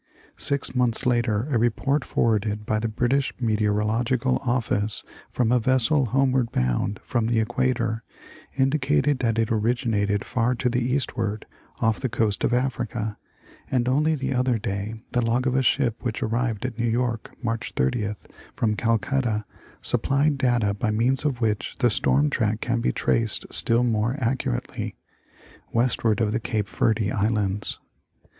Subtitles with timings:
[0.39, 6.51] Six months later a report forwarded by the British Meteorogical Office, from a vessel homeward
[6.51, 8.01] bound from the Equator,
[8.57, 11.45] indicated that it originated far to the eastward,
[11.81, 13.15] off the coast of Africa,
[13.69, 17.29] and only the other day the log of a ship which arrived at New York,
[17.43, 18.25] March 30th,
[18.55, 19.45] from Calcutta,
[19.83, 24.95] supplied data by means of which the storm track can be traced still more accurately,
[25.71, 27.79] westward of the Cape Verde islands.